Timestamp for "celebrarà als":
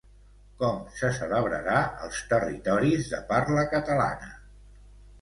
1.17-2.23